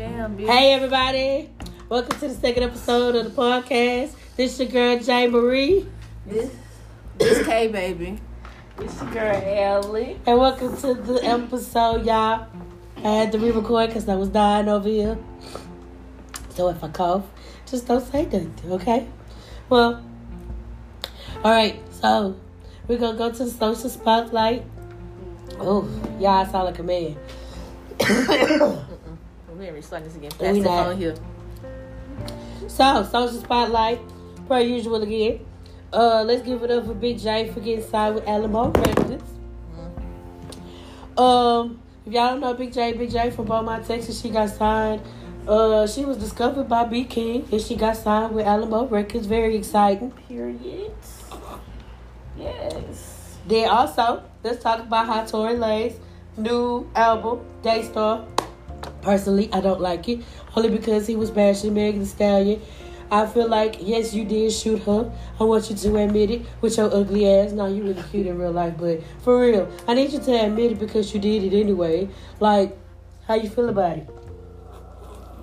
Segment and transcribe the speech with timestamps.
[0.00, 0.48] Damn, bitch.
[0.48, 1.50] Hey everybody,
[1.90, 4.14] welcome to the second episode of the podcast.
[4.34, 5.86] This your girl J Marie,
[6.24, 6.50] This,
[7.18, 8.18] this K baby.
[8.78, 10.18] It's your girl Ellie.
[10.24, 12.46] and welcome to the episode, y'all.
[12.96, 15.18] I had to re-record because I was dying over here.
[16.48, 17.26] So if I cough,
[17.66, 19.06] just don't say nothing, okay?
[19.68, 20.02] Well,
[21.44, 21.78] all right.
[22.00, 22.40] So
[22.88, 24.64] we're gonna go to the social spotlight.
[25.58, 25.86] Oh,
[26.18, 28.78] y'all sound like a man.
[29.60, 30.30] We ain't restarting this again.
[30.40, 30.86] We That's the not.
[30.86, 31.14] phone here.
[32.66, 34.00] So, social spotlight,
[34.48, 35.44] per usual again.
[35.92, 39.22] Uh, let's give it up for Big J for getting signed with Alamo Records.
[41.18, 45.02] Um, if y'all don't know Big J, Big J from Beaumont, Texas, she got signed.
[45.46, 49.26] Uh, she was discovered by B King and she got signed with Alamo Records.
[49.26, 50.10] Very exciting.
[50.26, 50.94] Period.
[52.38, 53.36] Yes.
[53.46, 55.96] Then also, let's talk about Hot Tory Lanez
[56.38, 58.24] new album, Daystar.
[59.02, 60.20] Personally, I don't like it.
[60.56, 62.62] Only because he was bashing Megan Thee Stallion.
[63.12, 65.10] I feel like, yes, you did shoot her.
[65.40, 67.50] I want you to admit it with your ugly ass.
[67.50, 70.72] Now you really cute in real life, but for real, I need you to admit
[70.72, 72.08] it because you did it anyway.
[72.38, 72.78] Like,
[73.26, 74.08] how you feel about it?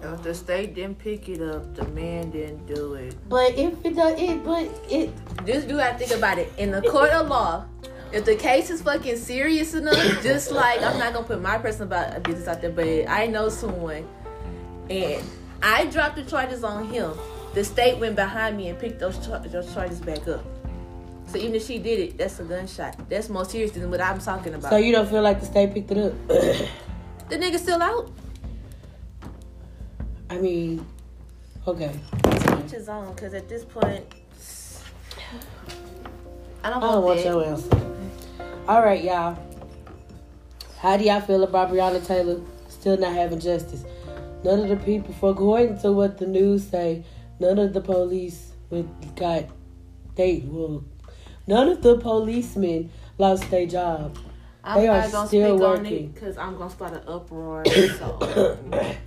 [0.01, 3.15] If the state didn't pick it up, the man didn't do it.
[3.27, 5.09] But if it does, it, but it,
[5.45, 6.53] Just do I think about it.
[6.57, 7.65] In the court of law,
[8.11, 11.87] if the case is fucking serious enough, just like I'm not gonna put my personal
[11.87, 14.07] about business out there, but I know someone,
[14.89, 15.23] and
[15.61, 17.13] I dropped the charges on him.
[17.53, 20.45] The state went behind me and picked those, char- those charges back up.
[21.27, 23.09] So even if she did it, that's a gunshot.
[23.09, 24.69] That's more serious than what I'm talking about.
[24.69, 26.27] so you don't feel like the state picked it up?
[26.27, 28.11] the nigga still out.
[30.29, 30.85] I mean,
[31.65, 31.99] okay.
[32.63, 34.05] Each his own, because at this point,
[36.63, 37.25] I don't, I don't want that.
[37.25, 37.96] your answer.
[38.67, 39.37] All right, y'all.
[40.79, 43.85] How do y'all feel about Breonna Taylor still not having justice?
[44.43, 47.05] None of the people, for according to what the news say,
[47.39, 48.51] none of the police
[49.15, 49.45] got
[50.15, 50.83] they well,
[51.47, 54.17] none of the policemen lost their job.
[54.65, 56.09] I'm They are still working.
[56.09, 57.63] because I'm gonna start an uproar.
[57.97, 58.97] So mm, mm.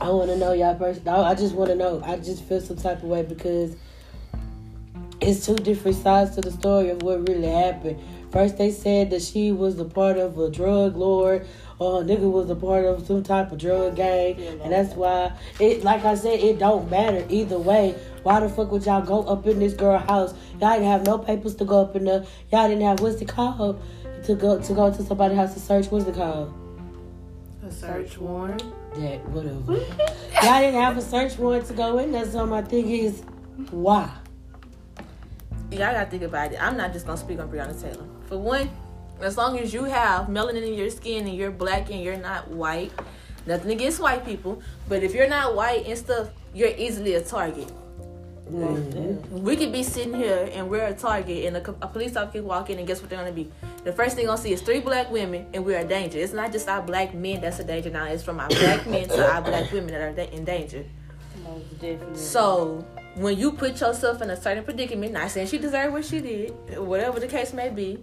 [0.00, 1.06] I want to know y'all first.
[1.06, 2.00] I I just want to know.
[2.02, 3.76] I just feel some type of way because
[5.20, 8.00] it's two different sides to the story of what really happened.
[8.32, 11.46] First, they said that she was a part of a drug lord,
[11.78, 15.32] or a nigga was a part of some type of drug gang, and that's why
[15.60, 15.84] it.
[15.84, 17.94] Like I said, it don't matter either way.
[18.22, 20.32] Why the fuck would y'all go up in this girl house?
[20.60, 22.24] Y'all didn't have no papers to go up in there.
[22.50, 23.82] Y'all didn't have what's it called
[24.24, 25.90] to go to go to somebody's house to search.
[25.90, 26.54] What's it called?
[27.64, 28.62] a search warrant.
[28.94, 29.74] that whatever.
[30.42, 33.22] Y'all didn't have a search warrant to go in there, so my thing is,
[33.70, 34.10] why?
[35.70, 36.62] Y'all gotta think about it.
[36.62, 38.06] I'm not just gonna speak on Breonna Taylor.
[38.32, 38.70] For one,
[39.20, 42.48] as long as you have melanin in your skin and you're black and you're not
[42.48, 42.90] white,
[43.44, 47.70] nothing against white people, but if you're not white and stuff, you're easily a target.
[48.50, 49.42] Mm-hmm.
[49.42, 52.46] We could be sitting here and we're a target, and a, a police officer can
[52.46, 53.52] walk in, and guess what they're gonna be?
[53.84, 56.18] The first thing they're gonna see is three black women, and we're a danger.
[56.18, 58.06] It's not just our black men that's a danger now.
[58.06, 60.86] It's from our black men to our black women that are da- in danger.
[61.44, 62.16] Most definitely.
[62.16, 62.82] So
[63.14, 66.78] when you put yourself in a certain predicament, not saying she deserved what she did,
[66.78, 67.98] whatever the case may be,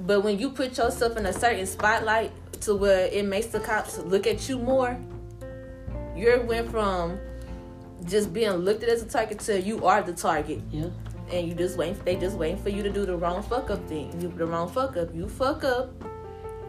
[0.00, 2.32] but when you put yourself in a certain spotlight
[2.62, 4.98] to where it makes the cops look at you more,
[6.16, 7.18] you went from
[8.04, 10.88] just being looked at as a target to you are the target, Yeah.
[11.32, 11.98] and you just waiting.
[12.04, 14.20] They just waiting for you to do the wrong fuck up thing.
[14.20, 15.14] You the wrong fuck up.
[15.14, 15.90] You fuck up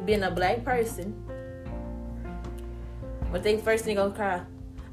[0.05, 1.13] being a black person.
[3.29, 4.41] What they first thing gonna cry?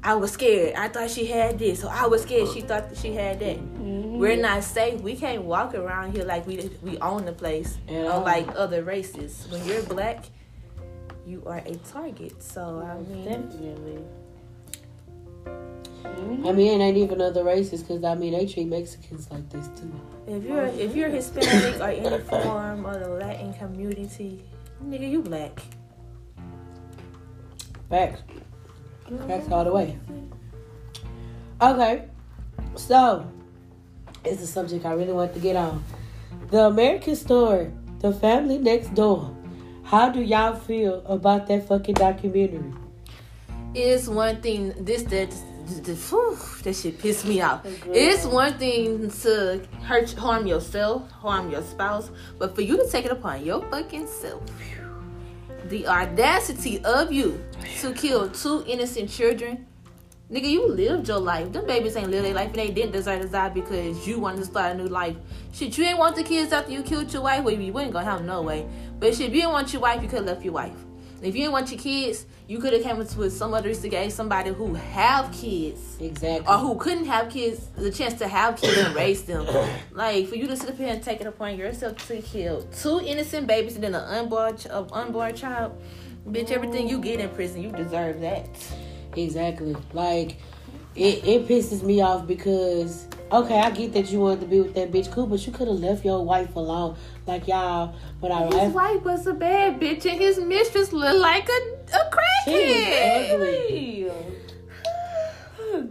[0.05, 0.75] I was scared.
[0.75, 2.49] I thought she had this, so I was scared.
[2.53, 3.57] She thought she had that.
[3.57, 4.17] Mm-hmm.
[4.17, 4.99] We're not safe.
[5.01, 8.17] We can't walk around here like we we own the place, Yeah.
[8.17, 9.47] unlike other races.
[9.49, 10.25] When you're black,
[11.25, 12.43] you are a target.
[12.43, 14.03] So I mean, definitely.
[16.05, 19.67] I mean, it ain't even other races, because, I mean, they treat Mexicans like this,
[19.79, 19.89] too.
[20.27, 24.43] if you're if you're Hispanic or any form of the Latin community,
[24.85, 25.61] nigga, you black.
[27.89, 28.21] Facts.
[29.27, 29.97] Facts all the way.
[31.61, 32.05] Okay.
[32.75, 33.25] So,
[34.25, 35.83] it's a subject I really want to get on.
[36.49, 39.35] The American Story, The Family Next Door.
[39.83, 42.73] How do y'all feel about that fucking documentary?
[43.75, 44.73] It's one thing.
[44.79, 45.33] This that.
[46.09, 47.65] whew, that shit pissed me off.
[47.87, 53.05] It's one thing to hurt, harm yourself, harm your spouse, but for you to take
[53.05, 54.41] it upon your fucking self,
[55.69, 57.43] the audacity of you
[57.81, 59.65] to kill two innocent children,
[60.31, 61.51] nigga, you lived your life.
[61.51, 64.39] Them babies ain't lived their life, and they didn't deserve to die because you wanted
[64.39, 65.15] to start a new life.
[65.53, 67.43] Shit, you ain't want the kids after you killed your wife.
[67.43, 68.67] Well, you wouldn't have 'em no way.
[68.99, 70.75] But shit, if you didn't want your wife, you could have left your wife.
[71.23, 74.11] If you didn't want your kids, you could have came with some other to gave
[74.11, 76.45] somebody who have kids Exactly.
[76.47, 79.47] or who couldn't have kids the chance to have kids and raise them.
[79.93, 82.99] Like for you to sit up here and take it upon yourself to kill two
[82.99, 85.81] innocent babies and then an unborn, ch- unborn child,
[86.27, 88.49] bitch, everything you get in prison, you deserve that.
[89.15, 89.75] Exactly.
[89.93, 90.37] Like
[90.95, 94.73] it, it pisses me off because okay, I get that you wanted to be with
[94.75, 96.95] that bitch, cool, but you could have left your wife alone.
[97.27, 101.19] Like y'all, when I His left, wife was a bad bitch and his mistress looked
[101.19, 102.11] like a, a
[102.45, 103.33] She crackhead.
[103.33, 104.11] ugly.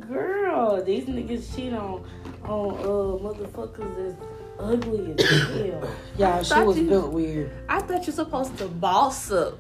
[0.09, 2.05] Girl, these niggas cheat on
[2.45, 4.23] on uh motherfuckers that's
[4.59, 5.91] ugly as hell.
[6.19, 7.51] y'all, she was you- built weird.
[7.69, 9.59] I thought you're supposed to boss up.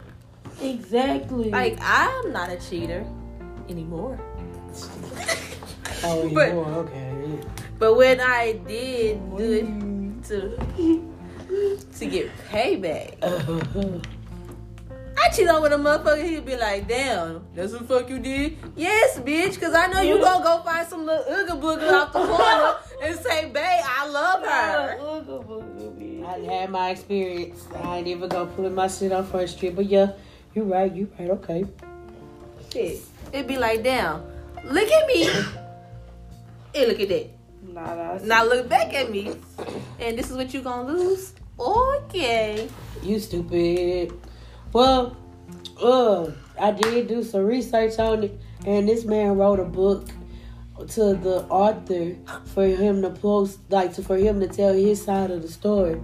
[0.61, 1.51] exactly.
[1.51, 3.05] Like I'm not a cheater
[3.69, 4.19] anymore.
[6.05, 7.39] Oh, But- okay.
[7.83, 9.67] But when I did do it
[10.29, 10.57] to
[11.99, 13.19] to get payback,
[15.19, 16.23] I cheat on with a motherfucker.
[16.25, 20.21] He'd be like, "Damn, that's what fuck you did." Yes, bitch, because I know you
[20.21, 24.47] gonna go find some little ooga booga off the corner and say, "Babe, I love
[24.47, 26.25] her." Ooga booga, bitch.
[26.25, 27.67] I had my experience.
[27.83, 30.13] I ain't even gonna put my shit on Front Street, but yeah,
[30.55, 31.65] you right, you right, okay.
[32.71, 33.01] Shit,
[33.33, 34.23] it'd be like, "Damn,
[34.71, 35.29] look at me."
[36.75, 37.42] Hey, look at that.
[37.63, 39.35] Nah, nah, Now look back at me,
[40.01, 41.33] and this is what you gonna lose.
[41.59, 42.69] Okay.
[43.03, 44.13] You stupid.
[44.73, 45.17] Well,
[45.81, 50.09] uh, I did do some research on it, and this man wrote a book
[50.89, 52.17] to the author
[52.47, 56.01] for him to post, like, to, for him to tell his side of the story.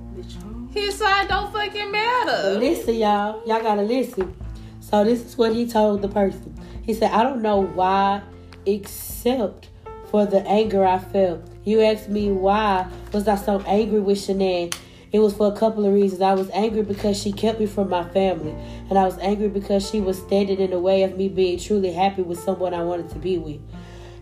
[0.72, 2.58] His side don't fucking But matter.
[2.60, 4.36] listen, y'all, y'all gotta listen.
[4.80, 6.54] So this is what he told the person.
[6.82, 8.22] He said, "I don't know why,
[8.64, 9.68] except
[10.10, 11.40] for the anger I felt.
[11.64, 14.74] You asked me why was I so angry with Shanann.
[15.10, 16.20] It was for a couple of reasons.
[16.20, 18.52] I was angry because she kept me from my family,
[18.90, 21.92] and I was angry because she was standing in the way of me being truly
[21.92, 23.60] happy with someone I wanted to be with.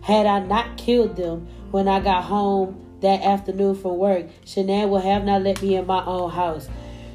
[0.03, 5.03] Had I not killed them when I got home that afternoon from work, Shanann would
[5.03, 6.69] have not let me in my own house.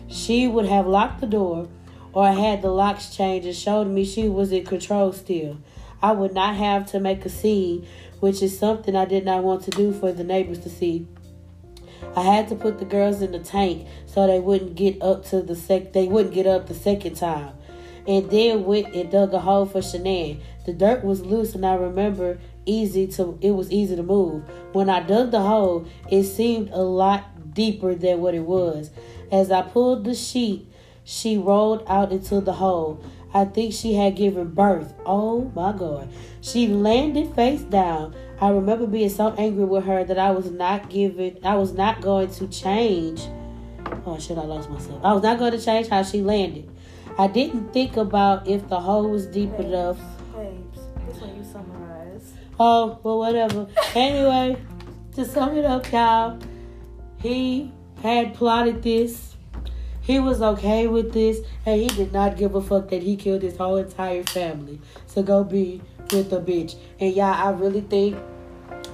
[0.09, 1.69] She would have locked the door
[2.13, 5.57] or had the locks changed and showed me she was in control still.
[6.01, 7.87] I would not have to make a scene,
[8.21, 11.07] which is something I did not want to do for the neighbors to see.
[12.15, 15.41] I had to put the girls in the tank so they wouldn't get up to
[15.41, 17.53] the sec they wouldn't get up the second time.
[18.07, 20.39] And then went and dug a hole for Shanann.
[20.65, 24.43] The dirt was loose and I remember easy to it was easy to move.
[24.73, 28.91] When I dug the hole, it seemed a lot deeper than what it was.
[29.31, 30.67] As I pulled the sheet,
[31.03, 33.03] she rolled out into the hole.
[33.33, 34.93] I think she had given birth.
[35.05, 36.09] Oh my god.
[36.41, 38.15] She landed face down.
[38.41, 42.01] I remember being so angry with her that I was not giving I was not
[42.01, 43.21] going to change.
[44.05, 45.03] Oh shit, I lost myself.
[45.03, 46.69] I was not going to change how she landed.
[47.17, 49.99] I didn't think about if the hole was deep enough.
[50.33, 52.33] Babes, this one you summarize.
[52.59, 53.67] Oh, well, whatever.
[53.95, 54.57] Anyway,
[55.15, 56.39] to sum it up, y'all,
[57.19, 59.30] he had plotted this.
[60.11, 63.43] He was okay with this, and he did not give a fuck that he killed
[63.43, 64.81] his whole entire family
[65.13, 65.81] to go be
[66.11, 66.75] with a bitch.
[66.99, 68.17] And y'all, I really think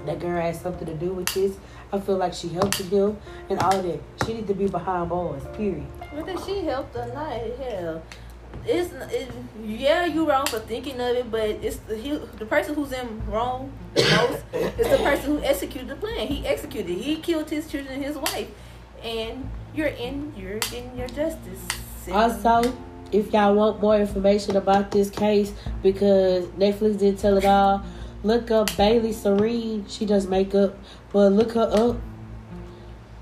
[0.05, 1.57] that girl had something to do with this.
[1.91, 3.17] I feel like she helped him
[3.49, 3.99] and all that.
[4.27, 5.87] She need to be behind bars, period.
[6.11, 8.03] Whether she helped or not, hell,
[8.63, 9.31] it's it,
[9.65, 13.25] yeah, you wrong for thinking of it, but it's the he, the person who's in
[13.25, 16.27] wrong the most is the person who executed the plan.
[16.27, 16.95] He executed.
[16.95, 18.51] He killed his children and his wife,
[19.03, 21.59] and you're in you're getting your justice.
[22.11, 22.75] Also,
[23.11, 25.53] if y'all want more information about this case,
[25.83, 27.83] because Netflix didn't tell it all,
[28.23, 29.89] look up Bailey Sarian.
[29.89, 30.77] She does makeup,
[31.13, 31.97] but look her up.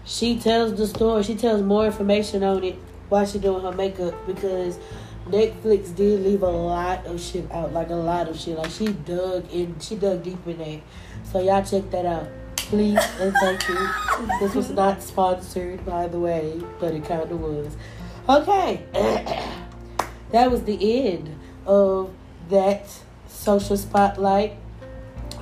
[0.05, 1.23] She tells the story.
[1.23, 2.75] She tells more information on it
[3.09, 4.79] while she doing her makeup because
[5.27, 8.57] Netflix did leave a lot of shit out, like a lot of shit.
[8.57, 10.81] Like she dug in, she dug deep in.
[11.23, 12.27] So y'all check that out,
[12.65, 13.89] please and thank you.
[14.39, 17.75] This was not sponsored, by the way, but it kind of was.
[18.27, 18.83] Okay,
[20.31, 22.11] that was the end of
[22.49, 22.87] that
[23.27, 24.57] social spotlight.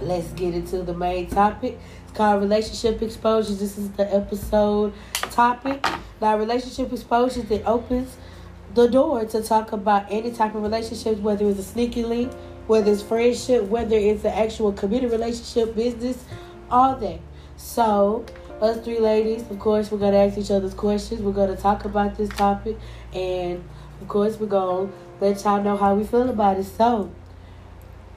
[0.01, 1.79] Let's get into the main topic.
[2.03, 3.59] It's called relationship exposures.
[3.59, 4.93] This is the episode
[5.31, 5.85] topic.
[6.19, 8.17] Now, relationship exposures it opens
[8.73, 12.33] the door to talk about any type of relationships, whether it's a sneaky link,
[12.67, 16.23] whether it's friendship, whether it's an actual committed relationship, business,
[16.73, 17.19] all that.
[17.55, 18.25] So,
[18.59, 21.21] us three ladies, of course, we're gonna ask each other's questions.
[21.21, 22.77] We're gonna talk about this topic,
[23.13, 23.63] and
[24.01, 26.63] of course, we're gonna let y'all know how we feel about it.
[26.63, 27.11] So,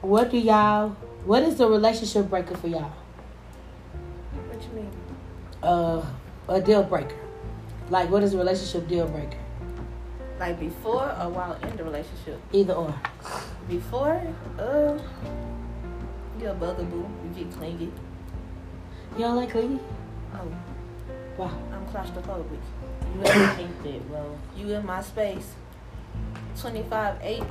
[0.01, 0.89] what do y'all?
[1.25, 2.91] What is the relationship breaker for y'all?
[4.49, 4.91] What you mean?
[5.61, 6.03] Uh,
[6.49, 7.15] a deal breaker.
[7.89, 9.37] Like, what is a relationship deal breaker?
[10.39, 12.39] Like before or while in the relationship?
[12.51, 12.93] Either or.
[13.67, 14.21] Before,
[14.59, 14.97] uh,
[16.39, 17.05] you're a bugaboo.
[17.23, 17.91] You get clingy.
[19.13, 19.79] You don't like clingy?
[20.33, 20.47] Oh,
[21.37, 21.51] Wow.
[21.71, 22.59] I'm claustrophobic.
[23.15, 24.37] You ever hate that, bro?
[24.55, 25.53] You in my space.
[26.59, 27.43] 25 8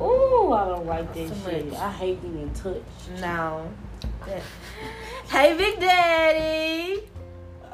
[0.00, 1.70] Ooh, I don't like that Too shit.
[1.70, 1.78] much.
[1.80, 2.82] I hate being touched.
[3.20, 3.66] now.
[4.26, 4.42] That.
[5.28, 7.02] Hey, Big Daddy.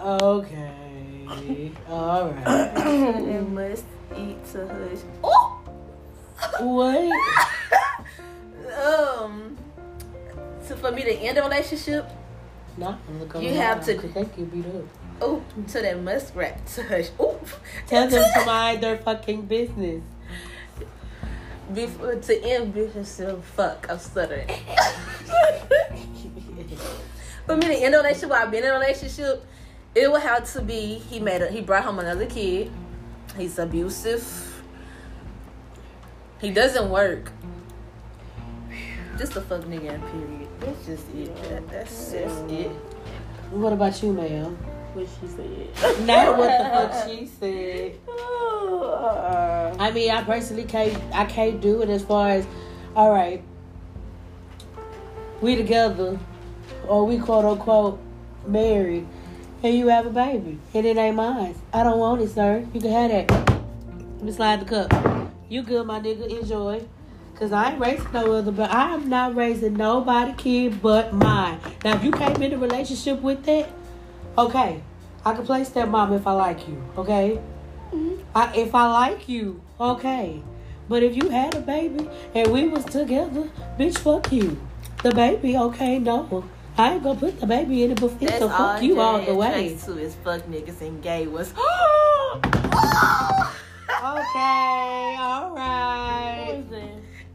[0.00, 1.72] Okay.
[1.88, 2.46] All right.
[2.46, 3.84] and must
[4.16, 4.98] eat to hush.
[5.22, 5.60] Oh!
[6.60, 7.12] What?
[8.82, 9.56] um,
[10.62, 12.08] so for me to end a relationship,
[12.76, 14.84] Nah, I'm You have to- Cause you beat up.
[15.20, 16.58] oh, to that muskrat.
[17.18, 17.38] Oh,
[17.86, 20.02] Tell them to mind their fucking business.
[21.74, 24.48] Before to end relationship, fuck, I'm stuttering.
[27.46, 29.44] For me to end a relationship, while I've been in a relationship,
[29.94, 32.70] it would have to be he made a, he brought home another kid.
[33.36, 34.62] He's abusive.
[36.40, 37.30] He doesn't work.
[39.20, 40.48] Just a fuck nigga, in period.
[40.60, 41.36] That's just it.
[41.50, 42.70] That, that's just it.
[43.50, 44.56] What about you, ma'am?
[44.94, 46.06] What she said.
[46.06, 47.98] Not what the fuck she said.
[48.08, 50.96] Uh, I mean, I personally can't.
[51.14, 52.46] I can't do it as far as,
[52.96, 53.42] all right,
[55.42, 56.18] we together,
[56.88, 58.00] or we quote unquote
[58.46, 59.06] married,
[59.62, 61.54] and you have a baby, and it ain't mine.
[61.74, 62.66] I don't want it, sir.
[62.72, 63.50] You can have that.
[64.16, 65.30] Let me slide the cup.
[65.50, 66.26] You good, my nigga?
[66.40, 66.86] Enjoy.
[67.40, 71.58] Cause I ain't raising no other, but I'm not raising nobody kid but mine.
[71.82, 73.70] Now, if you came in a relationship with that,
[74.36, 74.82] okay,
[75.24, 76.84] I can play stepmom if I like you.
[76.98, 77.40] Okay,
[77.94, 78.20] mm-hmm.
[78.34, 80.42] I, if I like you, okay.
[80.86, 84.60] But if you had a baby and we was together, bitch, fuck you.
[85.02, 86.44] The baby, okay, no.
[86.76, 89.78] I ain't gonna put the baby in it, but still fuck you all the way.
[89.86, 91.54] to is fuck niggas and gay was.
[94.02, 96.64] Okay, all what right.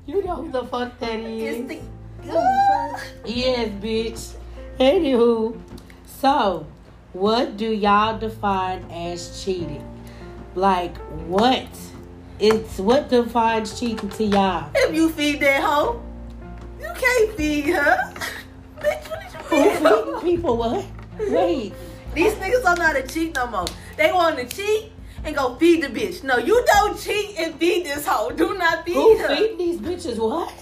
[0.07, 1.59] You know who the fuck that is.
[1.59, 1.79] It's the.
[3.25, 4.33] Yes, bitch.
[4.79, 5.59] Anywho,
[6.05, 6.65] so
[7.13, 9.83] what do y'all define as cheating?
[10.55, 10.95] Like
[11.27, 11.67] what?
[12.39, 14.69] It's what defines cheating to y'all?
[14.75, 16.01] If you feed that hoe,
[16.79, 18.13] you can't feed her.
[18.79, 20.03] Bitch, what did you Who feed her?
[20.03, 20.85] feeding people what?
[21.19, 21.73] Wait.
[22.13, 23.65] These niggas don't know how to cheat no more.
[23.97, 24.91] They want to cheat
[25.25, 26.23] and go feed the bitch.
[26.23, 28.31] No, you don't cheat and feed this hoe.
[28.31, 29.27] Do not feed Who her.
[29.35, 30.53] feeding these bitches what?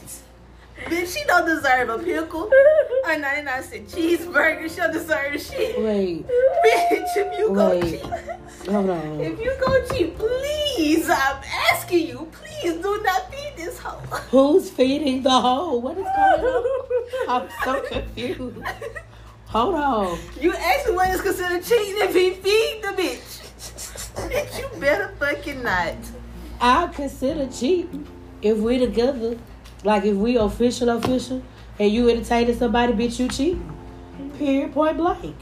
[0.85, 2.49] Bitch, she don't deserve a pickle.
[3.05, 4.69] A 99 cent cheeseburger.
[4.69, 5.77] She don't deserve shit.
[5.79, 7.83] Wait, Bitch, if you go Wait.
[8.01, 8.69] cheat.
[8.69, 9.19] hold on.
[9.21, 11.41] If you go cheat, please, I'm
[11.71, 13.99] asking you, please do not feed this hoe.
[14.31, 15.75] Who's feeding the hoe?
[15.77, 17.03] What is going on?
[17.43, 18.57] I'm so confused.
[19.47, 20.19] Hold on.
[20.39, 23.32] You asked me what is considered cheating if he feed the bitch.
[24.33, 25.93] Bitch, you better fucking not.
[26.59, 28.07] I consider cheating
[28.41, 29.37] if we together.
[29.83, 31.43] Like if we official official
[31.79, 33.69] and you entertaining somebody, bitch, you cheating.
[34.39, 35.35] Period, point blank.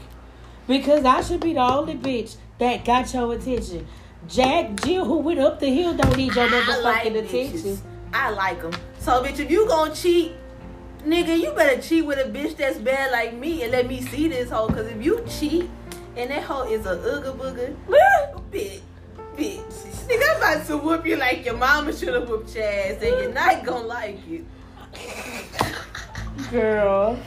[0.66, 3.86] Because I should be the only bitch that got your attention.
[4.28, 7.58] Jack Jill, who went up the hill, don't need your motherfucking like attention.
[7.58, 7.80] bitches.
[8.12, 8.72] I like them.
[8.98, 10.32] So, bitch, if you gonna cheat,
[11.06, 14.28] nigga, you better cheat with a bitch that's bad like me and let me see
[14.28, 14.68] this hoe.
[14.68, 15.70] Cause if you cheat
[16.16, 17.74] and that hoe is a ooga booga,
[18.50, 18.80] bitch,
[19.36, 19.62] bitch,
[20.08, 23.22] nigga, I'm about to whoop you like your mama should have whooped your ass, and
[23.22, 24.44] you're not gonna like it.
[26.50, 27.18] Girl.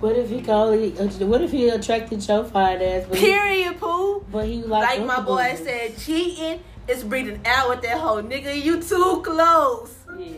[0.00, 0.98] What if he called only?
[0.98, 3.06] Uh, what if he attracted your fine ass?
[3.08, 4.20] But he, Period, poo.
[4.30, 8.54] but he like, Like my boy said, cheating is breathing out with that hoe, nigga.
[8.60, 9.94] You too close.
[10.18, 10.36] Yes.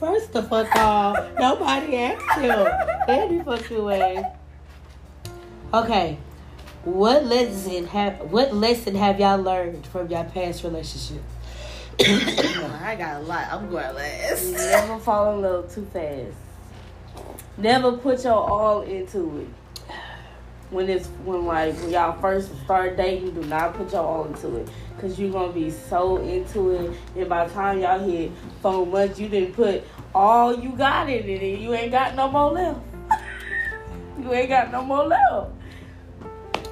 [0.00, 2.66] First the fuck off, nobody asked him.
[3.08, 4.24] Any fucking way.
[5.72, 6.18] Okay,
[6.84, 11.22] what lesson have what lesson have y'all learned from your past relationship?
[12.00, 13.48] I got a lot.
[13.50, 14.52] I'm going to last.
[14.52, 16.36] Never fall in love too fast.
[17.56, 19.48] Never put your all into it.
[20.70, 24.56] When it's when like when y'all first start dating, do not put your all into
[24.58, 24.68] it.
[25.00, 29.18] Cause you're gonna be so into it and by the time y'all hit four months
[29.18, 32.80] you didn't put all you got in it and you ain't got no more left.
[34.20, 35.52] you ain't got no more left.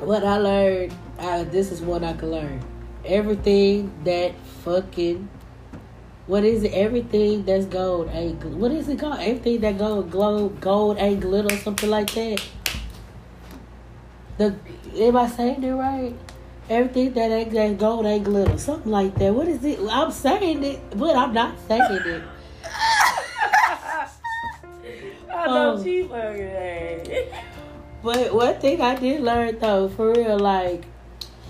[0.00, 2.60] What I learned, uh, this is what I could learn.
[3.04, 4.34] Everything that
[4.64, 5.28] fucking,
[6.26, 6.72] what is it?
[6.72, 8.44] Everything that's gold ain't.
[8.44, 9.20] What is it called?
[9.20, 12.42] Everything that gold, glow, gold ain't glitter, or something like that.
[14.38, 14.54] The
[14.96, 16.14] am I saying it right?
[16.68, 19.32] Everything that ain't that gold ain't glitter, something like that.
[19.32, 19.78] What is it?
[19.90, 22.22] I'm saying it, but I'm not saying it.
[25.32, 27.08] I know Um, she's fucking ass.
[28.06, 30.84] But one thing I did learn though, for real, like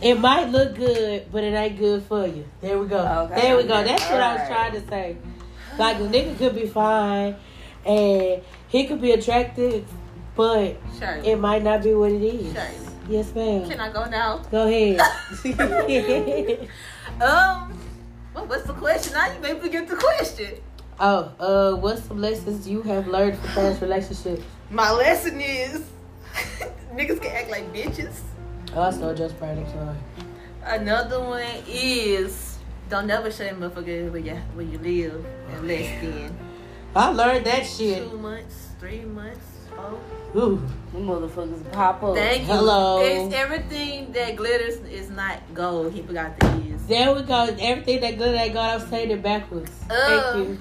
[0.01, 2.47] It might look good, but it ain't good for you.
[2.63, 2.99] There we go.
[3.31, 3.43] Okay.
[3.43, 3.85] There we go.
[3.85, 4.73] That's what I was Alright.
[4.73, 5.17] trying to say.
[5.79, 7.37] Like a nigga could be fine
[7.85, 9.85] and he could be attractive,
[10.35, 11.29] but Shirley.
[11.29, 12.55] it might not be what it is.
[12.55, 12.89] Shirley.
[13.11, 13.69] Yes, ma'am.
[13.69, 14.39] Can I go now?
[14.51, 14.99] Go ahead.
[17.21, 17.79] Um,
[18.35, 19.13] well, what's the question?
[19.15, 20.55] Now you made me forget the question.
[21.01, 24.43] oh, uh, what's some lessons you have learned from past relationships?
[24.71, 25.83] My lesson is
[26.95, 28.21] niggas can act like bitches.
[28.75, 29.65] Oh, I saw just Brady.
[29.73, 29.97] Sorry.
[30.65, 36.03] Another one is don't never show them motherfucker where you where you live in less
[36.03, 36.37] than
[36.95, 38.11] I learned that shit.
[38.11, 40.01] two months, three months, four.
[40.35, 40.57] Ooh.
[40.93, 42.15] Them motherfuckers pop up.
[42.15, 42.55] Thank you.
[42.55, 43.05] Hello.
[43.05, 45.93] It's everything that glitters is not gold.
[45.93, 46.87] He forgot the is.
[46.87, 47.55] There we go.
[47.61, 49.71] Everything that good that God, I'm saying it backwards.
[49.91, 50.61] Uh, Thank you.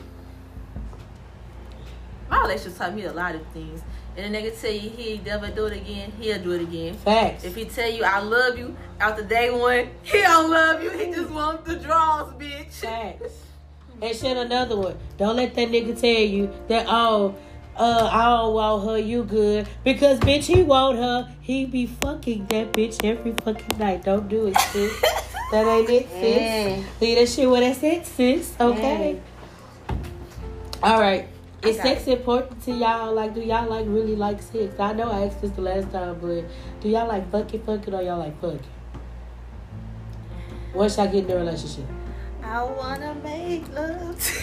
[2.30, 3.82] My relationship taught me a lot of things.
[4.18, 6.94] And a nigga tell you he never do it again, he'll do it again.
[6.96, 7.44] Facts.
[7.44, 10.90] If he tell you I love you after day one, he don't love you.
[10.92, 12.72] He just wants the draws, bitch.
[12.72, 13.42] Facts.
[14.02, 14.98] And shit, another one.
[15.18, 17.36] Don't let that nigga tell you that, oh,
[17.78, 19.68] uh, I don't want her, you good.
[19.84, 21.34] Because, bitch, he want her.
[21.42, 24.04] He be fucking that bitch every fucking night.
[24.04, 25.02] Don't do it, sis.
[25.52, 26.42] that ain't it, sis.
[26.42, 27.02] Mm.
[27.02, 28.56] Leave that shit where that's it, sis.
[28.60, 29.20] Okay?
[30.84, 31.28] All right.
[31.66, 33.14] Is I sex important to y'all?
[33.14, 34.80] Like, do y'all like really like sex?
[34.80, 36.44] I know I asked this the last time, but
[36.80, 38.60] do y'all like fucking fucking or y'all like fucking?
[40.76, 41.86] Once y'all get in a relationship.
[42.44, 44.34] I wanna make love to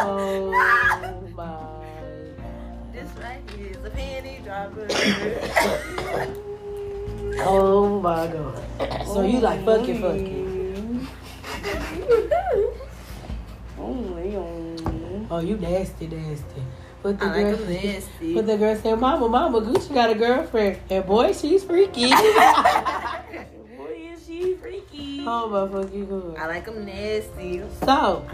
[0.00, 0.54] oh you.
[0.54, 2.92] Oh my.
[2.92, 4.86] This right here is a penny dropper.
[7.44, 9.06] Oh my god.
[9.06, 11.08] So you like fucking fucking.
[13.78, 14.71] Only on.
[15.32, 16.62] Oh, you nasty, nasty.
[17.02, 18.34] But the I like girl, them nasty.
[18.34, 24.10] but the girl said, "Mama, Mama, Gucci got a girlfriend, and boy, she's freaky." Boy,
[24.12, 25.24] is she freaky.
[25.26, 26.36] oh my fucking god.
[26.36, 27.62] I like them nasty.
[27.82, 28.28] So,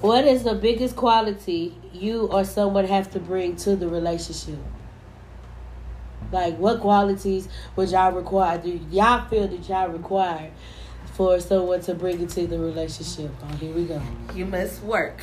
[0.00, 4.58] what is the biggest quality you or someone have to bring to the relationship?
[6.32, 8.58] Like, what qualities would y'all require?
[8.58, 10.50] Do y'all feel that y'all require
[11.14, 13.30] for someone to bring into the relationship?
[13.44, 14.02] Oh, here we go.
[14.34, 15.20] You must work.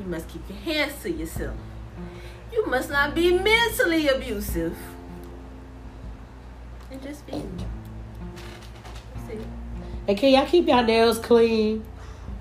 [0.00, 1.54] You must keep your hands to yourself.
[2.52, 4.76] You must not be mentally abusive.
[6.90, 7.32] And just be.
[7.32, 9.46] That's it.
[10.08, 11.84] And can y'all keep y'all nails clean?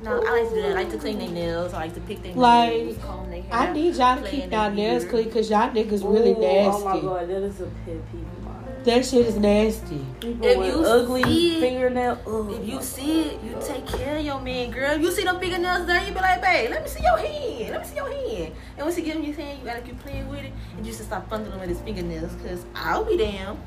[0.01, 0.71] No, I like to do that.
[0.71, 1.73] I like to clean their nails.
[1.73, 3.53] I like to pick their Like, nails, comb their hair.
[3.53, 5.11] I need y'all to keep y'all nails beard.
[5.11, 6.81] clean because y'all niggas really Ooh, nasty.
[6.81, 8.38] Oh my god, that is a pet peeve of mine.
[8.85, 9.99] That shit is nasty.
[10.21, 12.17] People If you ugly see it- fingernail.
[12.25, 12.51] Ugh.
[12.61, 14.97] If you see it, you take care of your man, girl.
[14.97, 17.71] You see them fingernails there, you be like, babe, let me see your hand.
[17.71, 18.53] Let me see your hand.
[18.77, 20.93] And once you give him your hand, you gotta keep playing with it and you
[20.93, 23.57] should stop fondling with his fingernails, cause I'll be damn.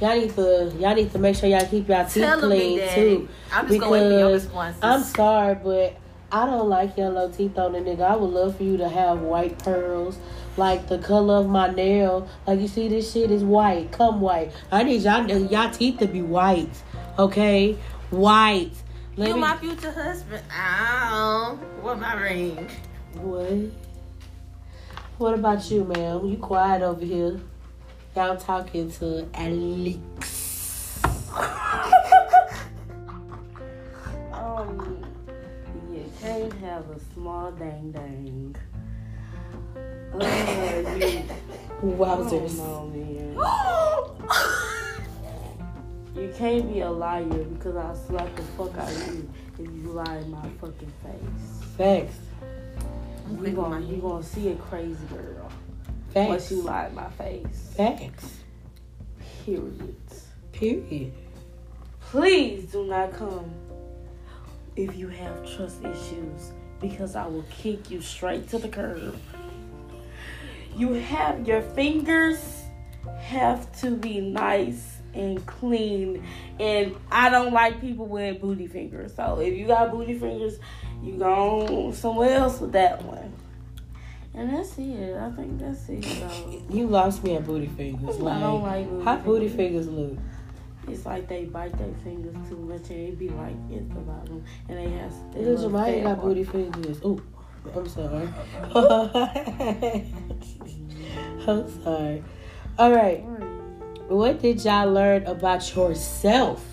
[0.00, 3.00] Y'all need to y'all need to make sure y'all keep y'all teeth Tell clean Daddy.
[3.00, 3.28] too.
[3.52, 4.80] I'm just gonna wait for your responses.
[4.82, 5.96] I'm sorry, but
[6.30, 8.02] I don't like yellow teeth on a nigga.
[8.02, 10.18] I would love for you to have white pearls,
[10.58, 12.28] like the color of my nail.
[12.46, 13.92] Like you see, this shit is white.
[13.92, 14.52] Come white.
[14.70, 16.82] I need y'all y'all teeth to be white.
[17.18, 17.76] Okay,
[18.10, 18.72] white.
[19.16, 20.42] Let you me- my future husband.
[20.52, 21.58] Ow.
[21.80, 22.68] What my ring?
[23.14, 23.70] What?
[25.18, 26.26] What about you, ma'am?
[26.26, 27.40] You quiet over here.
[28.14, 31.00] Y'all talking to Alex.
[34.32, 35.04] Um,
[35.92, 38.56] you can't have a small dang dang.
[40.14, 41.22] Uh, you,
[41.82, 42.58] Wowzers.
[42.60, 43.36] Oh, man.
[46.18, 49.92] You can't be a liar because I'll slap the fuck out of you if you
[49.92, 51.76] lie in my fucking face.
[51.76, 52.18] Facts.
[53.30, 55.48] You quick with my gonna, you gonna see a crazy girl
[56.12, 56.28] Facts.
[56.28, 57.72] once you lie in my face.
[57.76, 58.38] Facts.
[59.44, 59.96] Period.
[60.50, 61.12] Period.
[62.00, 63.52] Please do not come
[64.74, 69.16] if you have trust issues because I will kick you straight to the curb.
[70.78, 72.38] You have your fingers
[73.20, 76.24] have to be nice and clean
[76.60, 79.14] and I don't like people with booty fingers.
[79.14, 80.58] So if you got booty fingers,
[81.02, 83.32] you go somewhere else with that one.
[84.34, 85.16] And that's it.
[85.16, 86.04] I think that's it.
[86.04, 88.16] So You lost me at booty fingers.
[88.16, 89.86] I don't Like, like booty how booty fingers.
[89.86, 90.18] fingers look?
[90.86, 94.44] It's like they bite their fingers too much and it be like at the bottom.
[94.68, 97.00] And they have Little fat got booty fingers.
[97.04, 97.20] Oh,
[97.74, 98.28] I'm sorry.
[101.46, 102.24] I'm sorry.
[102.78, 103.24] All right.
[104.08, 106.64] What did y'all learn about yourself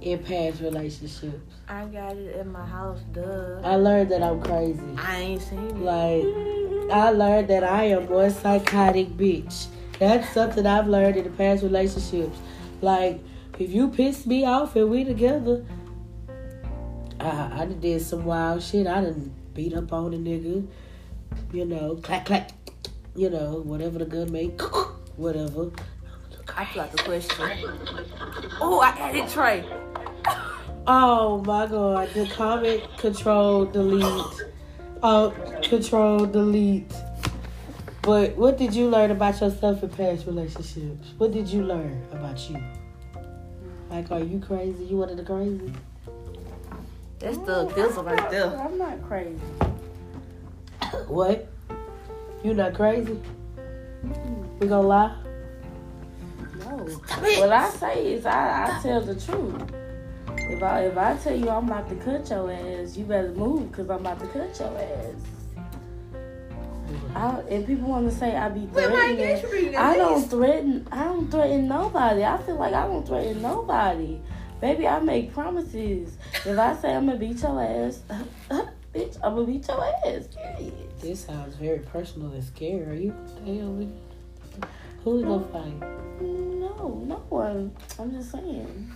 [0.00, 1.54] in past relationships?
[1.68, 3.60] I got it in my house, duh.
[3.62, 4.80] I learned that I'm crazy.
[4.98, 5.78] I ain't seen it.
[5.78, 6.24] Like,
[6.92, 9.66] I learned that I am one psychotic bitch.
[9.98, 12.38] That's something I've learned in the past relationships.
[12.80, 13.20] Like,
[13.58, 15.64] if you piss me off and we together,
[17.20, 18.86] I, I done did some wild shit.
[18.86, 20.64] I done beat up on a nigga.
[21.52, 22.50] You know, clack, clack.
[23.16, 24.60] You know, whatever the gun make.
[25.16, 25.70] Whatever.
[26.54, 27.50] I forgot the question.
[28.60, 29.64] Oh, I added Trey.
[30.86, 32.10] Oh my god.
[32.12, 34.44] The comment control delete.
[35.02, 36.92] Oh, control delete.
[38.02, 41.14] But what did you learn about yourself in past relationships?
[41.16, 42.62] What did you learn about you?
[43.90, 44.84] Like, are you crazy?
[44.84, 45.72] You one of the crazy?
[47.18, 48.58] That's the mm, Dizzle right there.
[48.58, 49.40] I'm not crazy.
[51.08, 51.48] What?
[52.44, 53.18] You not crazy?
[54.60, 55.16] We gonna lie?
[56.58, 56.76] No.
[56.76, 59.62] What I say is I, I tell the truth.
[60.36, 63.70] If I if I tell you I'm about to cut your ass, you better move
[63.70, 65.14] because I'm about to cut your ass.
[67.16, 69.74] I, and people want to say I be threatening.
[69.74, 70.86] I don't threaten.
[70.92, 72.24] I don't threaten nobody.
[72.24, 74.20] I feel like I don't threaten nobody.
[74.66, 76.18] Baby, I make promises.
[76.44, 78.02] If I say I'm gonna beat your ass,
[78.92, 80.26] bitch, I'm gonna beat your ass.
[80.26, 80.90] Period.
[81.00, 82.82] This sounds very personal and scary.
[82.82, 83.94] Are you damn?
[85.04, 85.80] Who's gonna fight?
[86.20, 87.76] No, no one.
[87.96, 88.90] I'm just saying.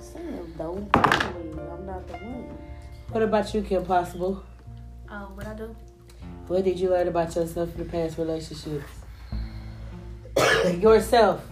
[0.00, 1.52] Saying, don't fight me.
[1.70, 2.58] I'm not the one.
[3.12, 4.42] What about you, Kim Possible?
[5.08, 5.76] Um, what I do?
[6.48, 8.90] What did you learn about yourself in the past relationships?
[10.80, 11.48] Yourself.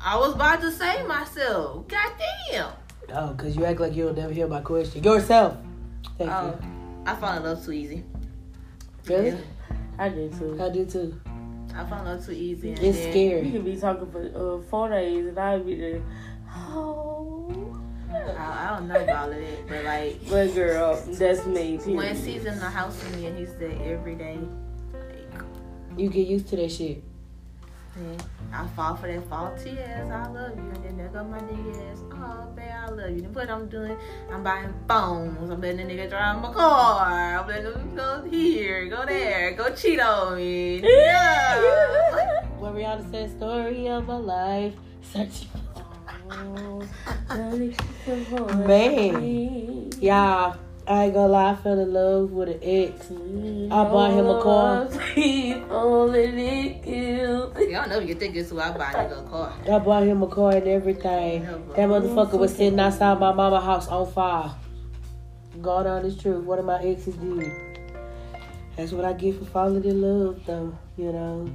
[0.00, 1.88] I was about to say myself.
[1.88, 2.12] God
[2.50, 2.70] damn.
[3.12, 5.02] Oh, because you act like you'll never hear my question.
[5.02, 5.56] Yourself.
[6.18, 6.58] Thank Oh,
[7.06, 7.96] I fall in love too easy.
[7.96, 8.04] you.
[9.06, 9.28] Really?
[9.30, 9.36] Yeah.
[9.98, 10.58] I did too.
[10.62, 11.20] I do too.
[11.74, 12.70] I fall in love too easy.
[12.70, 13.50] And It's then- You scary.
[13.50, 14.22] can be talking for
[14.60, 16.02] uh, four days and I'd be there.
[16.54, 17.78] Oh.
[18.10, 21.78] I, I don't know about it, but like But girl, that's me.
[21.78, 21.96] Period.
[21.96, 24.38] when he's in the house with me and he's there every day,
[24.92, 25.42] like,
[25.98, 27.02] You get used to that shit.
[28.52, 30.10] I fall for that faulty ass.
[30.10, 31.98] I love you, and then there go my nigga ass.
[32.12, 33.20] Oh, babe, I love you.
[33.22, 33.96] Then what I'm doing?
[34.30, 35.50] I'm buying phones.
[35.50, 37.38] I'm letting the nigga drive my car.
[37.38, 40.82] I'm letting him go here, go there, go cheat on me.
[40.86, 42.42] Yeah.
[42.58, 44.74] What Rihanna said, story of my life.
[45.02, 45.48] Searching.
[46.30, 46.82] Oh.
[48.66, 49.90] Man.
[50.00, 50.54] Yeah,
[50.88, 53.10] I ain't gonna lie, I fell in love with an ex.
[53.10, 54.86] I bought him a car.
[55.14, 57.58] People and it kills.
[57.58, 59.52] Y'all know you think it's who I buy a nigga a car.
[59.68, 61.42] I bought him a car and everything.
[61.42, 64.54] That motherfucker was sitting outside my mama house on fire.
[65.60, 66.44] God honest truth.
[66.44, 67.50] One of my exes did.
[68.76, 70.78] That's what I get for falling in love, though.
[70.96, 71.52] You know,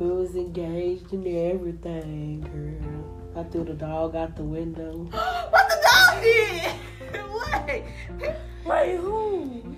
[0.00, 3.20] we was engaged and everything, girl.
[3.36, 5.04] I threw the dog out the window.
[5.50, 6.89] what the dog did?
[7.66, 7.84] Wait.
[8.64, 9.76] Wait, who?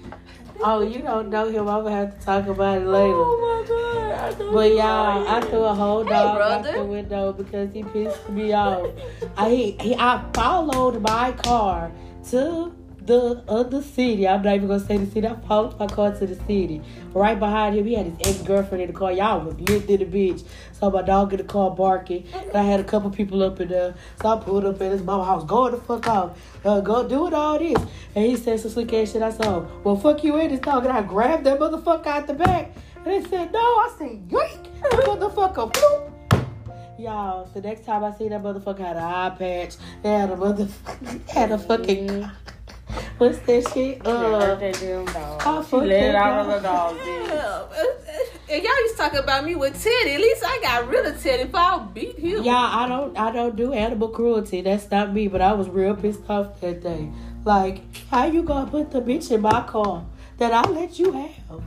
[0.64, 1.68] Oh, you don't know him.
[1.68, 3.14] I'm gonna have to talk about it later.
[3.14, 4.48] Oh my god.
[4.48, 8.28] I But y'all, I threw a whole Hey, dog out the window because he pissed
[8.28, 8.90] me off.
[9.36, 11.90] I he, he, I followed my car
[12.30, 12.72] to
[13.06, 14.28] the other city.
[14.28, 15.26] I'm not even gonna say the city.
[15.26, 16.82] I followed my car to the city.
[17.12, 19.12] Right behind him, he had his ex girlfriend in the car.
[19.12, 20.44] Y'all was lit in the bitch.
[20.72, 22.26] So my dog in the car barking.
[22.34, 23.94] And I had a couple people up in there.
[24.20, 26.38] So I pulled up in his mama house, going the fuck off.
[26.64, 27.78] Uh, go doing all this.
[28.14, 29.22] And he said some slick ass shit.
[29.22, 30.84] I said, well, fuck you in this dog.
[30.84, 32.74] And I grabbed that motherfucker out the back.
[32.96, 33.60] And they said, no.
[33.60, 34.68] I said, yoink.
[34.82, 36.12] Motherfucker, bloop.
[36.98, 40.36] Y'all, the next time I see that motherfucker had an eye patch, they had a
[40.36, 42.30] motherfucker, had a fucking,
[43.18, 43.74] what's that shit?
[43.74, 45.42] She let Uh, that damn dog.
[45.44, 46.96] I She fucked let it that out on the dog.
[46.96, 48.28] dog, bitch.
[48.50, 50.12] And y'all used to talk about me with Teddy.
[50.12, 52.42] At least I got rid of Teddy if I beat him.
[52.42, 54.60] Yeah, I don't I don't do animal cruelty.
[54.60, 57.08] That's not me, but I was real pissed off that day.
[57.44, 60.04] Like, how you gonna put the bitch in my car
[60.38, 61.62] that I let you have?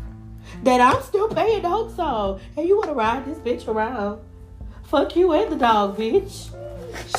[0.63, 2.39] That I'm still paying notes on.
[2.55, 4.19] And you wanna ride this bitch around.
[4.83, 6.49] Fuck you and the dog, bitch.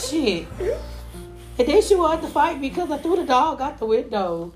[0.09, 0.47] Shit.
[1.59, 4.53] And then she wanted to fight because I threw the dog out the window.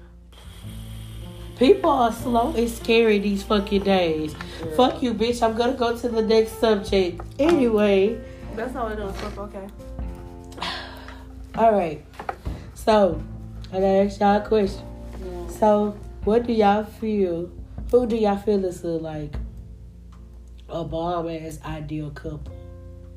[1.59, 4.35] People are slow and scary these fucking days.
[4.77, 5.43] Fuck you, bitch.
[5.43, 7.21] I'm gonna go to the next subject.
[7.39, 8.19] Anyway.
[8.57, 9.21] That's all it is.
[9.21, 9.67] Fuck, Okay.
[11.57, 12.05] All right.
[12.75, 13.23] So,
[13.71, 14.87] I gotta ask y'all a question.
[15.51, 17.51] So, what do y'all feel?
[17.91, 19.35] Who do y'all feel is a, like
[20.69, 22.57] a bomb ass ideal couple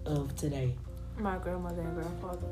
[0.06, 0.76] of today?
[1.18, 2.48] My grandmother and grandfather.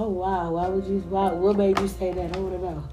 [0.00, 0.52] Oh wow!
[0.52, 1.00] Why would you?
[1.10, 1.32] Why?
[1.32, 2.36] What made you say that?
[2.36, 2.84] I want to know.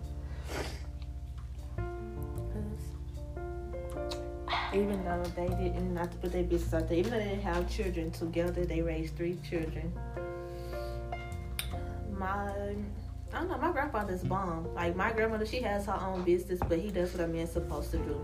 [4.73, 7.43] Even though they didn't, not to put their business out there, even though they didn't
[7.43, 9.93] have children together, they raised three children.
[12.17, 12.49] My,
[13.31, 14.73] I don't know, my grandfather's bomb.
[14.73, 17.91] Like, my grandmother, she has her own business, but he does what a man's supposed
[17.91, 18.19] to do.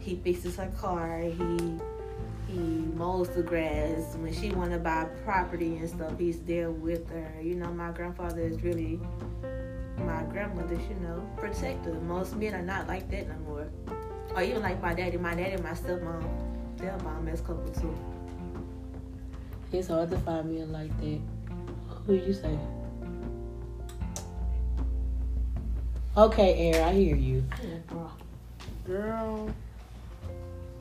[0.00, 1.78] He fixes her car, he
[2.48, 4.16] He mows the grass.
[4.16, 7.40] When she want to buy property and stuff, he's there with her.
[7.42, 8.98] You know, my grandfather is really
[9.98, 11.92] my grandmother's, you know, protector.
[11.94, 13.68] Most men are not like that no more.
[14.34, 15.18] Or even like my daddy.
[15.18, 16.24] My daddy and my stepmom,
[16.78, 17.96] they're a bomb ass couple too.
[19.70, 21.20] It's hard to find men like that.
[22.06, 22.58] Who you say?
[26.16, 27.44] Okay, Air, I hear you.
[28.86, 29.50] Girl.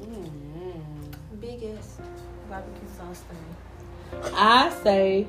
[0.02, 0.47] Mm-hmm.
[0.47, 0.47] Big
[1.48, 1.98] ass
[2.50, 4.34] barbecue sauce thing.
[4.36, 5.28] I say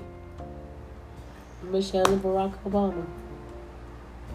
[1.63, 3.05] Michelle and Barack Obama.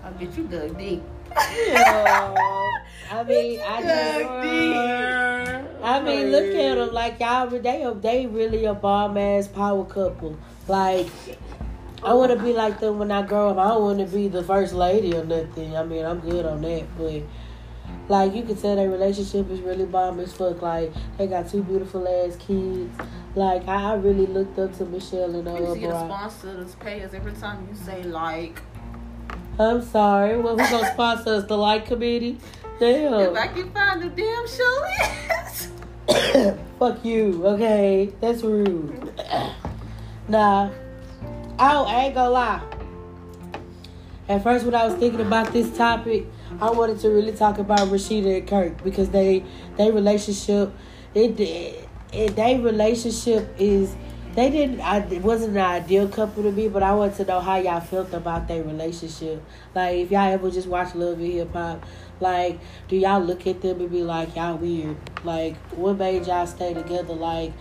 [0.03, 1.03] I bet you dug deep.
[1.35, 4.29] I mean, I just,
[5.83, 7.47] I mean, look at them like y'all.
[7.47, 10.37] They they really a bomb ass power couple.
[10.67, 11.07] Like,
[12.03, 13.57] I want to be like them when I grow up.
[13.57, 15.75] I don't want to be the first lady or nothing.
[15.75, 17.23] I mean, I'm good on that, but
[18.09, 20.61] like you can tell their relationship is really bomb as fuck.
[20.61, 22.91] Like they got two beautiful ass kids.
[23.35, 27.13] Like I, really looked up to Michelle and uh, You see the sponsors pay us
[27.13, 28.61] every time you say like.
[29.57, 30.37] I'm sorry.
[30.37, 31.45] Well, who's gonna sponsor us?
[31.45, 32.37] The Light Committee?
[32.79, 33.13] Damn.
[33.13, 34.85] If I can find the damn show.
[36.79, 37.45] Fuck you.
[37.45, 39.13] Okay, that's rude.
[40.27, 40.69] nah.
[41.59, 42.61] Oh, I ain't gonna lie.
[44.27, 46.25] At first, when I was thinking about this topic,
[46.63, 49.43] I wanted to really talk about Rasheeda and Kirk because they,
[49.75, 50.71] they relationship,
[51.13, 53.93] it, it, they relationship is,
[54.33, 57.41] they didn't, I, it wasn't an ideal couple to me, but I wanted to know
[57.41, 59.43] how y'all felt about their relationship.
[59.75, 61.85] Like, if y'all ever just watch Love and Hip Hop,
[62.21, 64.95] like, do y'all look at them and be like, y'all weird?
[65.25, 67.13] Like, what made y'all stay together?
[67.13, 67.51] Like,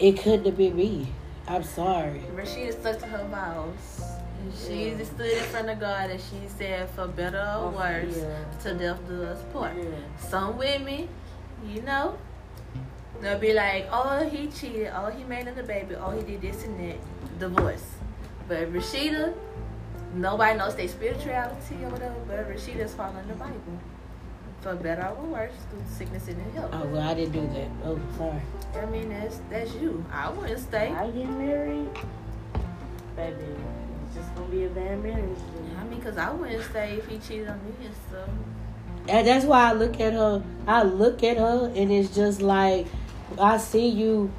[0.00, 1.12] it couldn't have been me.
[1.46, 2.22] I'm sorry.
[2.34, 4.15] Rasheeda stuck to her vows.
[4.54, 8.44] She stood in front of God and she said, for better or Oh, worse, yeah.
[8.62, 9.76] to death do us part.
[9.76, 9.84] Yeah.
[10.18, 11.08] Some women,
[11.66, 12.16] you know,
[13.20, 14.92] they'll be like, oh, he cheated.
[14.94, 15.94] Oh, he made another baby.
[15.96, 16.96] Oh, he did this and that.
[17.38, 17.84] Divorce.
[18.48, 19.34] But Rasheeda,
[20.14, 23.78] nobody knows their spirituality or whatever, but Rasheeda's following the Bible.
[24.62, 26.70] For better or worse, through sickness and health.
[26.72, 27.68] Oh, well, I didn't do that.
[27.84, 28.40] Oh, sorry.
[28.82, 30.04] I mean, that's that's you.
[30.10, 30.88] I wouldn't stay.
[30.92, 31.88] I get married,
[33.14, 33.36] baby.
[34.16, 35.38] It's just gonna be a bad marriage.
[35.78, 38.28] I mean, because I wouldn't say if he cheated on me and stuff.
[39.08, 40.42] And that's why I look at her.
[40.66, 42.86] I look at her, and it's just like
[43.38, 44.30] I see you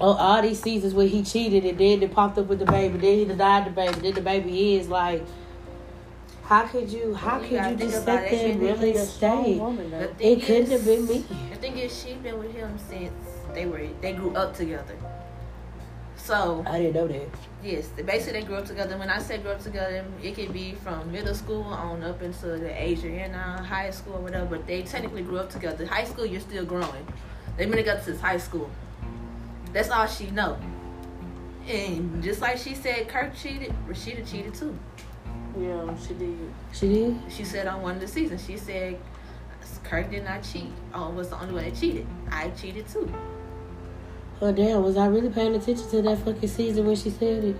[0.00, 2.98] on all these seasons where he cheated, and then it popped up with the baby,
[2.98, 5.24] then he denied the baby, then the baby is like.
[6.44, 7.12] How could you?
[7.12, 8.36] How You could you just about sit it.
[8.38, 9.58] there and really really a stay?
[9.58, 10.14] woman, though.
[10.18, 11.18] It couldn't have been me.
[11.50, 13.12] The thing is, she's been with him since
[13.52, 14.96] they were they grew up together.
[16.28, 17.26] So I didn't know that.
[17.64, 18.98] yes, basically they grew up together.
[18.98, 22.48] When I say grew up together, it could be from middle school on up into
[22.48, 24.44] the age you're in now, high school or whatever.
[24.44, 25.86] But they technically grew up together.
[25.86, 27.06] High school, you're still growing.
[27.56, 28.68] They've been together since high school.
[29.72, 30.58] That's all she know.
[31.66, 33.72] And just like she said, Kirk cheated.
[33.88, 34.78] Rasheeda cheated too.
[35.58, 36.38] Yeah, she did.
[36.74, 37.16] She did.
[37.30, 38.98] She said on one of the seasons, she said
[39.82, 40.72] Kirk did not cheat.
[40.92, 42.06] Oh, was the only one that cheated.
[42.30, 43.10] I cheated too.
[44.40, 44.82] Oh damn!
[44.84, 47.56] Was I really paying attention to that fucking season when she said it?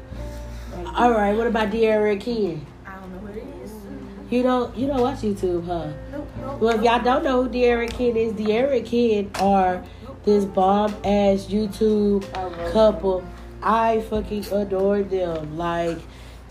[0.95, 1.37] All right.
[1.37, 2.67] What about De'Ara and Ken?
[2.87, 3.73] I don't know what it is.
[4.31, 4.77] You don't.
[4.77, 5.89] You don't watch YouTube, huh?
[6.13, 6.61] Nope, nope.
[6.61, 9.85] Well, if y'all don't know who De'Ara and Ken is, De'Ara and Ken are
[10.25, 12.23] this bomb ass YouTube
[12.73, 13.25] couple.
[13.61, 15.59] I fucking adore them.
[15.59, 15.99] Like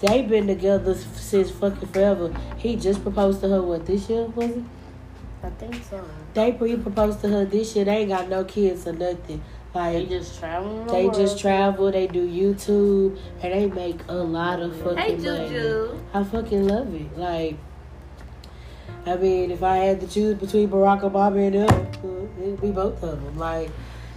[0.02, 2.36] they've been together since fucking forever.
[2.58, 4.64] He just proposed to her what this year was it?
[5.44, 6.04] I think so.
[6.34, 7.86] They pre proposed to her this year.
[7.86, 9.42] They ain't got no kids or nothing.
[9.94, 10.86] They just travel.
[10.86, 11.16] the they world.
[11.16, 11.92] just travel.
[11.92, 15.24] They do YouTube and they make a lot of fucking Hey, money.
[15.50, 16.00] Juju.
[16.14, 17.18] I fucking love it.
[17.18, 17.58] Like,
[19.06, 22.72] I mean, if I had to choose between Barack Obama and them, uh, it'd be
[22.72, 23.38] both of them.
[23.38, 23.70] Like,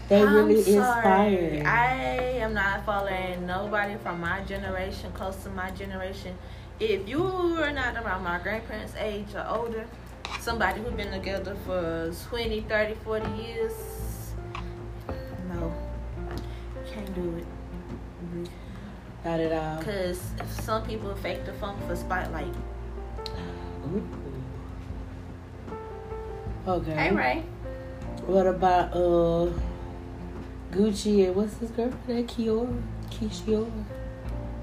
[0.09, 1.65] they I'm really inspiring.
[1.67, 1.95] I
[2.41, 6.37] am not following nobody from my generation, close to my generation.
[6.81, 9.87] If you are not around my grandparents' age or older,
[10.41, 13.73] somebody who's been together for 20, 30, 40 years,
[15.55, 15.73] no,
[16.93, 17.45] can't do it.
[18.25, 18.45] Mm-hmm.
[19.25, 19.59] Not at all.
[19.73, 22.55] Um, because some people fake the funk for spotlight.
[23.93, 24.03] Ooh.
[26.67, 26.93] Okay.
[26.93, 27.43] Hey, Ray.
[28.27, 29.51] What about uh
[30.73, 32.09] Gucci and what's his girlfriend?
[32.09, 32.27] name?
[32.27, 32.83] Kiora?
[33.11, 33.85] Kishiora?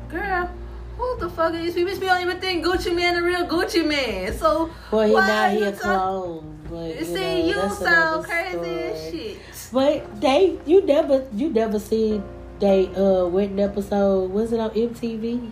[0.09, 0.49] Girl,
[0.97, 1.93] who the fuck are these people?
[1.99, 4.31] We don't even think Gucci Mane the real Gucci Mane.
[4.37, 6.53] So, Well, he why not are he you a talk- clone.
[6.69, 7.13] But you, See,
[7.51, 9.37] know, you sound crazy as shit.
[9.71, 12.23] But they, you never, you never seen
[12.59, 14.31] they uh wedding episode.
[14.31, 15.51] Was it on MTV?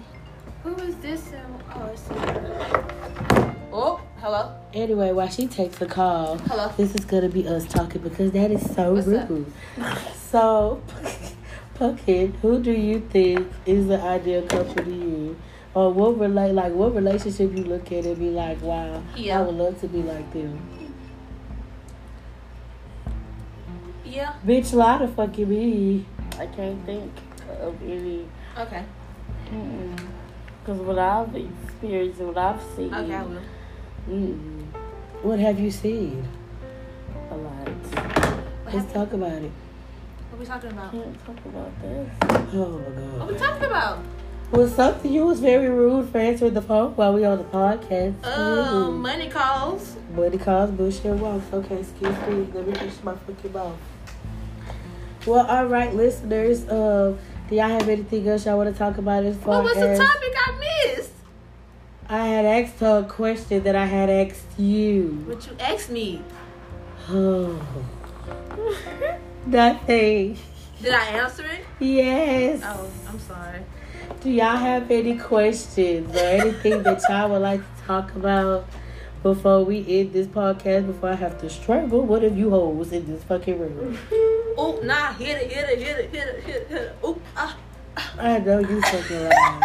[0.63, 1.32] Who is this?
[1.32, 1.41] in-
[1.78, 1.91] Oh,
[3.73, 4.51] Oh, Hello.
[4.73, 6.71] Anyway, while she takes the call, Hello.
[6.78, 9.45] this is gonna be us talking because that is so What's rude.
[10.32, 10.82] So,
[11.75, 15.36] Pumpkin, who do you think is the ideal couple to you?
[15.73, 19.39] Or what relate like what relationship you look at and be like, wow, Yeah.
[19.39, 20.58] I would love to be like them.
[24.15, 24.34] Yeah.
[24.47, 26.06] Bitch, lie to fucking me.
[26.39, 27.12] I can't think
[27.62, 28.25] of any.
[28.58, 28.84] Okay.
[30.63, 33.41] Because what I've experienced and what I've seen, Okay, I will.
[34.10, 34.63] mm,
[35.21, 36.25] What have you seen?
[37.30, 37.67] a lot.
[37.67, 38.93] What, Let's happened?
[38.93, 39.51] talk about it.
[40.30, 40.91] what are we talking about?
[40.91, 42.10] Can't talk about this.
[42.54, 43.19] Oh my god.
[43.19, 43.99] What are we talking about?
[44.51, 48.23] Was something you was very rude for answering the phone while we on the podcast.
[48.25, 49.01] Um, Rude.
[49.01, 49.97] money calls.
[50.15, 51.45] Money calls bullshit walks.
[51.51, 52.47] Okay, excuse me.
[52.54, 53.75] Let me finish my fucking mouth.
[55.26, 56.70] Well, all right, listeners.
[56.70, 57.18] Um,
[57.50, 60.04] do y'all have anything else y'all want to talk about as far What was the
[60.04, 61.12] topic I missed?
[62.08, 65.24] I had asked her a question that I had asked you.
[65.26, 66.22] What you asked me?
[67.08, 67.60] Oh,
[69.46, 70.38] nothing.
[70.82, 71.66] Did I answer it?
[71.80, 72.62] Yes.
[72.64, 73.60] Oh, I'm sorry.
[74.22, 78.68] Do y'all have any questions or anything that y'all would like to talk about
[79.22, 80.88] before we end this podcast?
[80.88, 83.98] Before I have to strangle one of you hoes in this fucking room.
[84.58, 86.96] Oh, nah, hit it, hit it, hit it, hit it, hit it, hit it.
[87.04, 87.58] Oh, ah.
[88.20, 89.62] I know you fucking lying.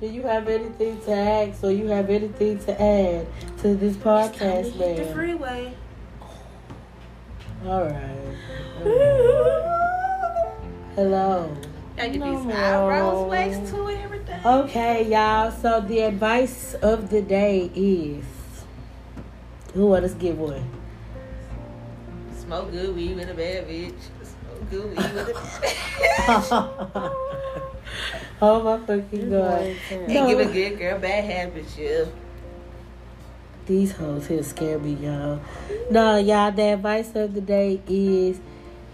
[0.00, 3.26] Do you have anything to ask or you have anything to add
[3.62, 5.14] to this to podcast, hit the man?
[5.14, 5.74] freeway.
[7.64, 8.36] All right.
[10.94, 11.56] Hello.
[11.96, 14.40] Gotta get No, these eyebrows waxed too and everything.
[14.44, 15.50] Okay, y'all.
[15.50, 18.24] So the advice of the day is
[19.72, 20.62] who want to get one?
[22.46, 23.94] Smoke good weed with a bad bitch.
[24.22, 27.12] Smoke good weed with a bad bitch.
[28.42, 29.76] oh my fucking god.
[29.90, 30.28] And No.
[30.28, 32.04] give a good girl bad habits, yeah.
[33.66, 35.40] These hoes here scare me, y'all.
[35.90, 38.38] No, y'all, the advice of the day is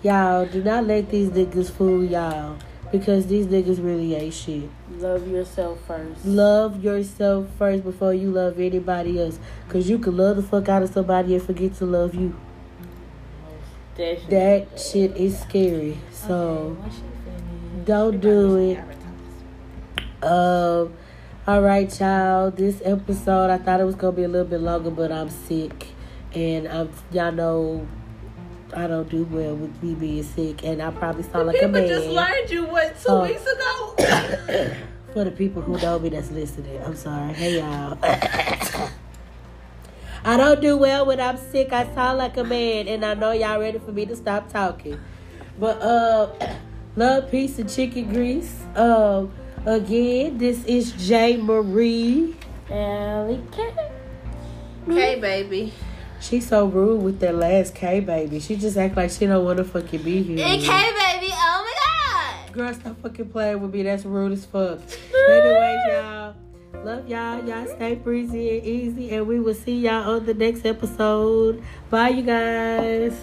[0.02, 2.56] y'all do not let these niggas fool y'all.
[2.90, 4.68] Because these niggas really ain't shit.
[4.98, 6.24] Love yourself first.
[6.26, 9.38] Love yourself first before you love anybody else.
[9.68, 12.34] Cause you can love the fuck out of somebody and forget to love you.
[13.96, 14.36] Definitely.
[14.36, 15.98] That shit is scary.
[16.12, 16.76] So
[17.84, 18.78] don't do it.
[20.24, 20.94] Um,
[21.46, 22.50] all right, y'all.
[22.50, 25.88] This episode, I thought it was gonna be a little bit longer, but I'm sick,
[26.34, 27.86] and I'm y'all know
[28.74, 31.72] I don't do well with me being sick, and I probably sound like a People
[31.72, 31.88] man.
[31.88, 33.22] just learned you what two Oh.
[33.24, 34.74] weeks ago.
[35.12, 37.34] For the people who know me that's listening, I'm sorry.
[37.34, 37.98] Hey y'all.
[40.24, 41.72] I don't do well when I'm sick.
[41.72, 45.00] I sound like a man, and I know y'all ready for me to stop talking.
[45.58, 46.30] But uh,
[46.96, 48.62] love, peace, and chicken grease.
[48.76, 49.32] Um,
[49.66, 52.36] again, this is J Marie.
[52.70, 53.92] Alley cat.
[54.86, 55.72] hey, baby.
[56.20, 58.38] She's so rude with that last K baby.
[58.38, 60.36] She just act like she don't want to fucking be here.
[60.38, 61.32] Hey, K baby.
[61.32, 62.52] Oh my god.
[62.52, 63.82] Girl, stop fucking playing with me.
[63.82, 64.78] That's rude as fuck.
[65.12, 66.21] Anyways, y'all.
[66.84, 67.46] Love y'all.
[67.46, 69.10] Y'all stay breezy and easy.
[69.10, 71.62] And we will see y'all on the next episode.
[71.90, 73.14] Bye, you guys.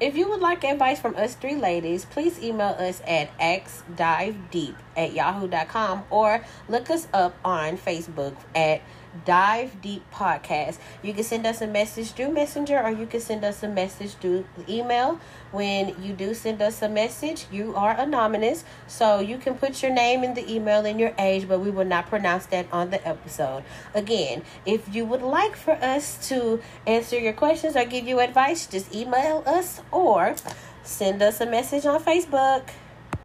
[0.00, 5.14] If you would like advice from us three ladies, please email us at xdivedeep at
[5.14, 8.82] yahoo.com or look us up on Facebook at
[9.24, 10.78] Dive Deep Podcast.
[11.02, 14.14] You can send us a message through Messenger or you can send us a message
[14.14, 15.20] through email.
[15.52, 19.92] When you do send us a message, you are anonymous, so you can put your
[19.92, 23.06] name in the email and your age, but we will not pronounce that on the
[23.06, 23.62] episode.
[23.94, 28.66] Again, if you would like for us to answer your questions or give you advice,
[28.66, 30.34] just email us or
[30.82, 32.62] send us a message on Facebook.